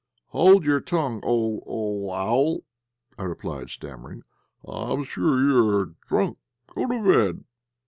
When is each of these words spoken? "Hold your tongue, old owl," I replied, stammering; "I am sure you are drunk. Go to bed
"Hold 0.29 0.65
your 0.65 0.79
tongue, 0.79 1.19
old 1.23 2.09
owl," 2.11 2.61
I 3.19 3.23
replied, 3.23 3.69
stammering; 3.69 4.23
"I 4.67 4.93
am 4.93 5.03
sure 5.03 5.39
you 5.39 5.77
are 5.77 5.93
drunk. 6.07 6.39
Go 6.73 6.87
to 6.87 7.03
bed 7.03 7.43